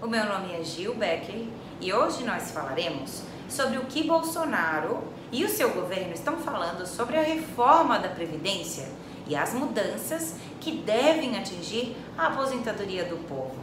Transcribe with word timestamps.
O 0.00 0.06
meu 0.06 0.24
nome 0.26 0.54
é 0.54 0.62
Gil 0.62 0.94
Becker 0.94 1.48
e 1.80 1.92
hoje 1.92 2.22
nós 2.22 2.52
falaremos 2.52 3.22
sobre 3.48 3.78
o 3.78 3.86
que 3.86 4.04
Bolsonaro 4.04 5.02
e 5.32 5.44
o 5.44 5.48
seu 5.48 5.70
governo 5.70 6.12
estão 6.14 6.36
falando 6.36 6.86
sobre 6.86 7.16
a 7.16 7.22
reforma 7.22 7.98
da 7.98 8.08
Previdência 8.08 8.88
e 9.26 9.34
as 9.34 9.52
mudanças 9.54 10.36
que 10.60 10.70
devem 10.70 11.36
atingir 11.36 11.96
a 12.16 12.28
aposentadoria 12.28 13.06
do 13.06 13.16
povo. 13.26 13.56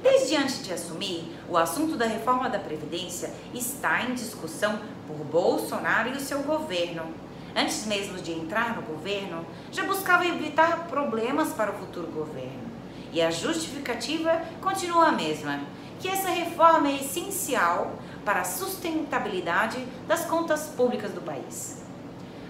Desde 0.00 0.36
antes 0.36 0.64
de 0.64 0.72
assumir, 0.72 1.36
o 1.48 1.56
assunto 1.56 1.96
da 1.96 2.06
reforma 2.06 2.48
da 2.48 2.60
Previdência 2.60 3.34
está 3.52 4.04
em 4.04 4.14
discussão 4.14 4.78
por 5.08 5.16
Bolsonaro 5.16 6.10
e 6.10 6.12
o 6.12 6.20
seu 6.20 6.44
governo 6.44 7.26
antes 7.56 7.86
mesmo 7.86 8.18
de 8.18 8.32
entrar 8.32 8.76
no 8.76 8.82
governo, 8.82 9.44
já 9.72 9.84
buscava 9.84 10.26
evitar 10.26 10.86
problemas 10.88 11.54
para 11.54 11.72
o 11.72 11.78
futuro 11.78 12.06
governo. 12.08 12.66
E 13.12 13.22
a 13.22 13.30
justificativa 13.30 14.42
continua 14.60 15.06
a 15.06 15.12
mesma, 15.12 15.60
que 15.98 16.06
essa 16.06 16.28
reforma 16.28 16.88
é 16.88 16.96
essencial 16.96 17.98
para 18.26 18.42
a 18.42 18.44
sustentabilidade 18.44 19.78
das 20.06 20.26
contas 20.26 20.64
públicas 20.76 21.12
do 21.12 21.22
país. 21.22 21.82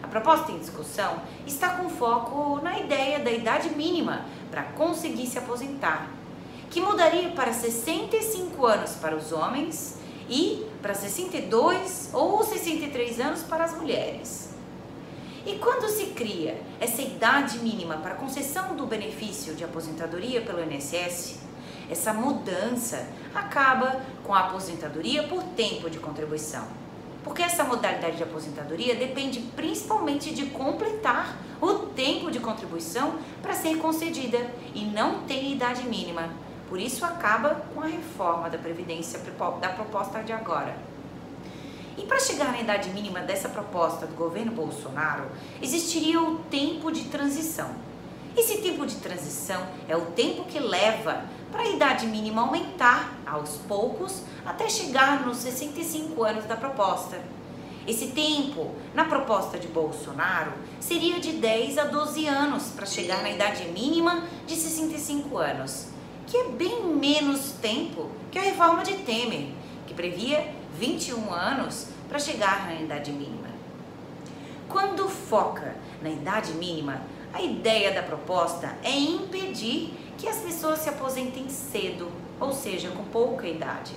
A 0.03 0.09
proposta 0.09 0.51
em 0.51 0.59
discussão 0.59 1.21
está 1.47 1.71
com 1.71 1.89
foco 1.89 2.61
na 2.63 2.79
ideia 2.79 3.21
da 3.21 3.31
idade 3.31 3.71
mínima 3.71 4.25
para 4.51 4.65
conseguir 4.65 5.27
se 5.27 5.39
aposentar, 5.39 6.11
que 6.71 6.81
mudaria 6.81 7.31
para 7.31 7.53
65 7.53 8.67
anos 8.67 8.93
para 8.97 9.15
os 9.15 9.31
homens 9.31 9.99
e 10.29 10.67
para 10.83 10.95
62 10.95 12.11
ou 12.13 12.43
63 12.43 13.21
anos 13.21 13.43
para 13.43 13.65
as 13.65 13.77
mulheres. 13.77 14.56
E 15.47 15.61
quando 15.61 15.89
se 15.89 16.07
cria 16.07 16.61
essa 16.81 17.01
idade 17.01 17.61
mínima 17.61 17.99
para 17.99 18.17
concessão 18.17 18.75
do 18.75 18.85
benefício 18.85 19.55
de 19.55 19.63
aposentadoria 19.63 20.41
pelo 20.41 20.61
INSS, 20.61 21.39
essa 21.89 22.13
mudança 22.13 23.07
acaba 23.33 24.03
com 24.25 24.35
a 24.35 24.41
aposentadoria 24.41 25.23
por 25.23 25.45
tempo 25.45 25.89
de 25.89 26.01
contribuição. 26.01 26.65
Porque 27.23 27.43
essa 27.43 27.63
modalidade 27.63 28.17
de 28.17 28.25
aposentadoria 28.25 28.97
depende 28.97 29.39
principalmente 29.55 30.35
de 30.35 30.47
completar 30.47 31.37
o 31.61 31.75
tempo 31.95 32.29
de 32.29 32.41
contribuição 32.41 33.15
para 33.41 33.55
ser 33.55 33.77
concedida 33.79 34.51
e 34.75 34.85
não 34.85 35.23
tem 35.29 35.53
idade 35.53 35.87
mínima. 35.87 36.29
Por 36.69 36.81
isso 36.81 37.05
acaba 37.05 37.63
com 37.73 37.81
a 37.81 37.87
reforma 37.87 38.51
da 38.51 38.59
Previdência 38.59 39.21
da 39.61 39.69
proposta 39.69 40.25
de 40.25 40.33
agora. 40.33 40.96
E 41.97 42.03
para 42.03 42.21
chegar 42.21 42.53
na 42.53 42.61
idade 42.61 42.91
mínima 42.91 43.21
dessa 43.21 43.49
proposta 43.49 44.07
do 44.07 44.15
governo 44.15 44.53
Bolsonaro, 44.53 45.27
existiria 45.63 46.21
o 46.21 46.39
tempo 46.51 46.93
de 46.93 47.05
transição. 47.05 47.71
Esse 48.37 48.59
tempo 48.59 48.85
de 48.87 48.97
transição 48.97 49.67
é 49.89 49.97
o 49.97 50.07
tempo 50.07 50.45
que 50.45 50.59
leva 50.59 51.25
para 51.51 51.63
a 51.63 51.71
idade 51.71 52.07
mínima 52.07 52.43
aumentar 52.43 53.15
aos 53.25 53.57
poucos 53.67 54.23
até 54.45 54.69
chegar 54.69 55.25
nos 55.25 55.39
65 55.39 56.23
anos 56.23 56.45
da 56.45 56.55
proposta. 56.55 57.19
Esse 57.87 58.09
tempo, 58.09 58.75
na 58.95 59.05
proposta 59.05 59.59
de 59.59 59.69
Bolsonaro, 59.69 60.53
seria 60.81 61.19
de 61.19 61.33
10 61.33 61.79
a 61.79 61.85
12 61.85 62.27
anos 62.27 62.65
para 62.75 62.85
chegar 62.85 63.23
na 63.23 63.31
idade 63.31 63.65
mínima 63.69 64.25
de 64.47 64.55
65 64.55 65.39
anos, 65.39 65.87
que 66.27 66.37
é 66.37 66.49
bem 66.49 66.85
menos 66.85 67.53
tempo 67.63 68.11
que 68.31 68.39
a 68.39 68.43
reforma 68.43 68.83
de 68.83 68.95
Temer, 68.99 69.47
que 69.87 69.95
previa 69.95 70.53
21 70.79 71.33
anos 71.33 71.89
para 72.09 72.19
chegar 72.19 72.67
na 72.67 72.75
idade 72.75 73.13
mínima. 73.13 73.49
Quando 74.69 75.09
foca 75.09 75.75
na 76.03 76.11
idade 76.11 76.53
mínima, 76.53 77.01
a 77.33 77.41
ideia 77.41 77.93
da 77.93 78.03
proposta 78.03 78.75
é 78.83 78.91
impedir 78.91 79.95
que 80.19 80.29
as 80.29 80.39
pessoas 80.39 80.81
se 80.81 80.89
aposentem 80.89 81.49
cedo, 81.49 82.11
ou 82.41 82.53
seja, 82.53 82.89
com 82.91 83.05
pouca 83.05 83.47
idade. 83.47 83.95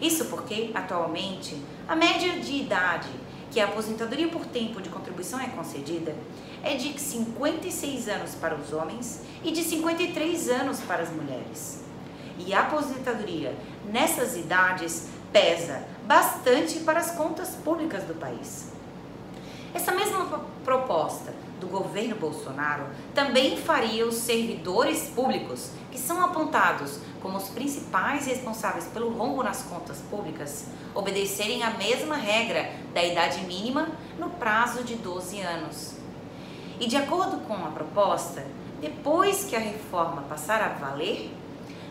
Isso 0.00 0.26
porque, 0.26 0.70
atualmente, 0.74 1.56
a 1.86 1.94
média 1.94 2.38
de 2.38 2.54
idade 2.56 3.08
que 3.50 3.60
a 3.60 3.64
aposentadoria 3.64 4.28
por 4.28 4.46
tempo 4.46 4.80
de 4.80 4.88
contribuição 4.88 5.40
é 5.40 5.48
concedida 5.48 6.14
é 6.62 6.74
de 6.74 6.98
56 6.98 8.08
anos 8.08 8.34
para 8.34 8.54
os 8.54 8.72
homens 8.72 9.22
e 9.42 9.50
de 9.50 9.62
53 9.62 10.48
anos 10.48 10.80
para 10.80 11.02
as 11.02 11.10
mulheres. 11.10 11.84
E 12.38 12.54
a 12.54 12.60
aposentadoria 12.60 13.54
nessas 13.90 14.36
idades 14.36 15.08
pesa 15.32 15.84
bastante 16.06 16.80
para 16.80 17.00
as 17.00 17.12
contas 17.12 17.50
públicas 17.50 18.04
do 18.04 18.14
país. 18.14 18.72
Essa 19.72 19.92
mesma 19.92 20.44
proposta 20.64 21.32
do 21.60 21.68
governo 21.68 22.16
Bolsonaro 22.16 22.86
também 23.14 23.56
faria 23.56 24.06
os 24.06 24.16
servidores 24.16 25.10
públicos, 25.14 25.70
que 25.92 25.98
são 25.98 26.20
apontados 26.24 26.98
como 27.20 27.36
os 27.36 27.50
principais 27.50 28.26
responsáveis 28.26 28.86
pelo 28.86 29.10
rombo 29.10 29.42
nas 29.42 29.62
contas 29.62 29.98
públicas, 30.10 30.64
obedecerem 30.94 31.62
à 31.62 31.70
mesma 31.70 32.16
regra 32.16 32.72
da 32.94 33.04
idade 33.04 33.42
mínima 33.42 33.88
no 34.18 34.30
prazo 34.30 34.82
de 34.82 34.96
12 34.96 35.40
anos. 35.40 35.94
E 36.80 36.88
de 36.88 36.96
acordo 36.96 37.38
com 37.46 37.54
a 37.54 37.70
proposta, 37.70 38.44
depois 38.80 39.44
que 39.44 39.54
a 39.54 39.60
reforma 39.60 40.22
passar 40.22 40.62
a 40.62 40.68
valer, 40.68 41.30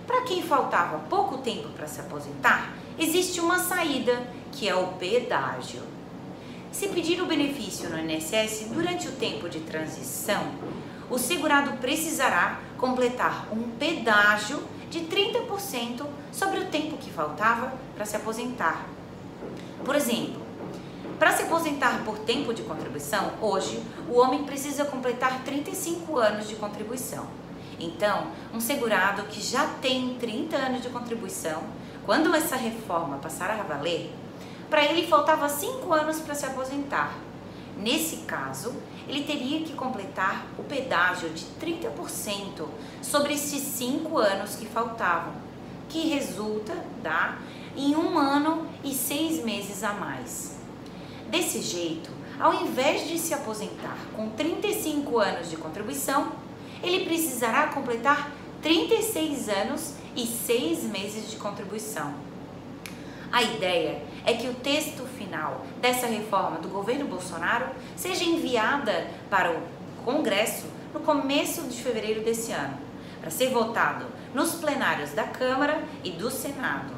para 0.09 0.23
quem 0.23 0.41
faltava 0.41 0.97
pouco 1.07 1.37
tempo 1.37 1.69
para 1.69 1.87
se 1.87 1.99
aposentar, 2.01 2.73
existe 2.97 3.39
uma 3.39 3.59
saída, 3.59 4.19
que 4.51 4.67
é 4.67 4.73
o 4.73 4.87
pedágio. 4.93 5.83
Se 6.71 6.87
pedir 6.87 7.21
o 7.21 7.27
benefício 7.27 7.87
no 7.91 7.99
INSS 7.99 8.69
durante 8.71 9.07
o 9.07 9.11
tempo 9.11 9.47
de 9.47 9.59
transição, 9.59 10.47
o 11.11 11.19
segurado 11.19 11.77
precisará 11.77 12.59
completar 12.75 13.49
um 13.51 13.69
pedágio 13.77 14.63
de 14.89 15.01
30% 15.01 16.03
sobre 16.31 16.61
o 16.61 16.65
tempo 16.65 16.97
que 16.97 17.11
faltava 17.11 17.71
para 17.93 18.05
se 18.05 18.15
aposentar. 18.15 18.87
Por 19.85 19.95
exemplo, 19.95 20.41
para 21.19 21.33
se 21.33 21.43
aposentar 21.43 22.03
por 22.03 22.17
tempo 22.17 22.51
de 22.51 22.63
contribuição, 22.63 23.33
hoje 23.39 23.79
o 24.09 24.17
homem 24.17 24.43
precisa 24.43 24.85
completar 24.85 25.43
35 25.43 26.17
anos 26.17 26.47
de 26.47 26.55
contribuição. 26.55 27.27
Então, 27.79 28.27
um 28.53 28.59
segurado 28.59 29.23
que 29.23 29.41
já 29.41 29.65
tem 29.81 30.15
30 30.19 30.55
anos 30.57 30.81
de 30.81 30.89
contribuição, 30.89 31.63
quando 32.05 32.33
essa 32.35 32.55
reforma 32.55 33.17
passar 33.17 33.49
a 33.51 33.63
valer, 33.63 34.13
para 34.69 34.83
ele 34.83 35.07
faltava 35.07 35.47
5 35.47 35.93
anos 35.93 36.19
para 36.19 36.35
se 36.35 36.45
aposentar. 36.45 37.15
Nesse 37.77 38.17
caso, 38.17 38.75
ele 39.07 39.23
teria 39.23 39.61
que 39.61 39.73
completar 39.73 40.45
o 40.57 40.63
pedágio 40.63 41.29
de 41.29 41.45
30% 41.59 42.67
sobre 43.01 43.33
esses 43.33 43.61
5 43.61 44.17
anos 44.17 44.55
que 44.55 44.65
faltavam, 44.65 45.33
que 45.87 46.09
resulta 46.09 46.75
tá, 47.01 47.39
em 47.75 47.95
um 47.95 48.17
ano 48.17 48.67
e 48.83 48.93
seis 48.93 49.43
meses 49.43 49.83
a 49.83 49.93
mais. 49.93 50.57
Desse 51.29 51.61
jeito, 51.61 52.11
ao 52.39 52.53
invés 52.53 53.07
de 53.07 53.17
se 53.17 53.33
aposentar 53.33 53.97
com 54.15 54.29
35 54.29 55.19
anos 55.19 55.49
de 55.49 55.57
contribuição, 55.57 56.31
ele 56.83 57.05
precisará 57.05 57.67
completar 57.67 58.31
36 58.61 59.49
anos 59.49 59.93
e 60.15 60.25
6 60.25 60.83
meses 60.83 61.29
de 61.29 61.37
contribuição. 61.37 62.13
A 63.31 63.43
ideia 63.43 64.01
é 64.25 64.33
que 64.33 64.47
o 64.47 64.55
texto 64.55 65.05
final 65.05 65.65
dessa 65.79 66.07
reforma 66.07 66.57
do 66.59 66.67
governo 66.67 67.05
Bolsonaro 67.05 67.67
seja 67.95 68.23
enviada 68.23 69.07
para 69.29 69.51
o 69.51 69.61
Congresso 70.03 70.65
no 70.93 70.99
começo 71.01 71.63
de 71.63 71.81
fevereiro 71.81 72.23
desse 72.23 72.51
ano, 72.51 72.77
para 73.21 73.29
ser 73.29 73.51
votado 73.51 74.07
nos 74.33 74.55
plenários 74.55 75.11
da 75.11 75.23
Câmara 75.23 75.83
e 76.03 76.09
do 76.11 76.31
Senado. 76.31 76.93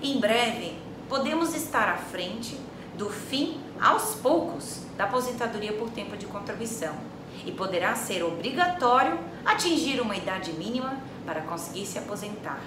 Em 0.00 0.20
breve, 0.20 0.76
podemos 1.08 1.54
estar 1.54 1.88
à 1.88 1.96
frente 1.96 2.56
do 2.96 3.10
fim 3.10 3.60
aos 3.80 4.14
poucos 4.16 4.82
da 4.96 5.04
aposentadoria 5.04 5.72
por 5.72 5.90
tempo 5.90 6.16
de 6.16 6.26
contribuição 6.26 6.94
e 7.44 7.52
poderá 7.52 7.94
ser 7.94 8.22
obrigatório 8.22 9.18
atingir 9.44 10.00
uma 10.00 10.16
idade 10.16 10.52
mínima 10.52 10.98
para 11.24 11.42
conseguir 11.42 11.86
se 11.86 11.98
aposentar. 11.98 12.60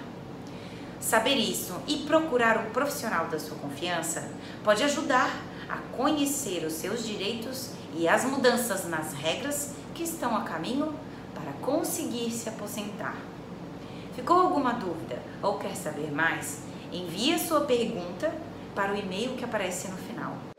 Saber 1.00 1.34
isso 1.34 1.74
e 1.86 1.98
procurar 1.98 2.58
um 2.58 2.70
profissional 2.70 3.26
da 3.26 3.38
sua 3.38 3.56
confiança 3.56 4.30
pode 4.62 4.84
ajudar 4.84 5.30
a 5.68 5.76
conhecer 5.96 6.64
os 6.64 6.74
seus 6.74 7.04
direitos 7.04 7.70
e 7.94 8.06
as 8.06 8.24
mudanças 8.24 8.88
nas 8.88 9.12
regras 9.12 9.74
que 9.94 10.04
estão 10.04 10.36
a 10.36 10.42
caminho 10.42 10.94
para 11.34 11.52
conseguir 11.54 12.30
se 12.30 12.48
aposentar. 12.48 13.16
Ficou 14.14 14.38
alguma 14.38 14.74
dúvida 14.74 15.20
ou 15.42 15.58
quer 15.58 15.74
saber 15.74 16.12
mais? 16.12 16.60
Envie 16.92 17.34
a 17.34 17.38
sua 17.38 17.62
pergunta 17.62 18.32
para 18.74 18.92
o 18.92 18.96
e-mail 18.96 19.36
que 19.36 19.44
aparece 19.44 19.88
no 19.88 19.96
final. 19.96 20.51